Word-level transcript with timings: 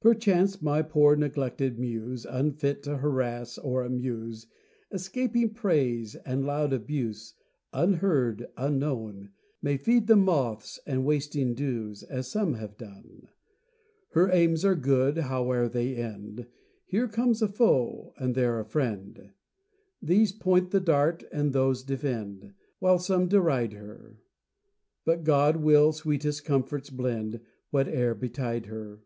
Perchance, 0.00 0.62
my 0.62 0.80
poor 0.80 1.16
neglected 1.16 1.78
Muse 1.78 2.24
Unfit 2.24 2.82
to 2.84 2.96
harass 2.96 3.58
or 3.58 3.82
amuse, 3.84 4.46
Escaping 4.90 5.52
praise 5.52 6.14
and 6.24 6.46
loud 6.46 6.72
abuse, 6.72 7.34
Unheard, 7.74 8.46
unknown, 8.56 9.32
May 9.60 9.76
feed 9.76 10.06
the 10.06 10.16
moths 10.16 10.80
and 10.86 11.04
wasting 11.04 11.52
dews, 11.52 12.02
As 12.02 12.26
some 12.26 12.54
have 12.54 12.78
done. 12.78 13.28
Her 14.12 14.30
aims 14.32 14.64
are 14.64 14.74
good, 14.76 15.18
howe'er 15.18 15.68
they 15.68 15.94
end 15.96 16.46
Here 16.86 17.06
comes 17.06 17.42
a 17.42 17.48
foe, 17.48 18.14
and 18.16 18.34
there 18.34 18.58
a 18.58 18.64
friend, 18.64 19.32
These 20.00 20.32
point 20.32 20.70
the 20.70 20.80
dart 20.80 21.22
and 21.30 21.52
those 21.52 21.82
defend, 21.82 22.54
Whilst 22.80 23.06
some 23.08 23.28
deride 23.28 23.74
her; 23.74 24.22
But 25.04 25.22
God 25.22 25.56
will 25.58 25.92
sweetest 25.92 26.46
comforts 26.46 26.88
blend, 26.88 27.42
Whate'er 27.72 28.14
betide 28.14 28.64
her. 28.68 29.02